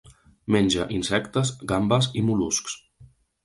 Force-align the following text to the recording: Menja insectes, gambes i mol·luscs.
Menja 0.55 0.87
insectes, 1.01 1.53
gambes 1.75 2.11
i 2.23 2.27
mol·luscs. 2.33 2.83